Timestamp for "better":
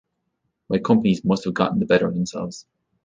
1.85-2.07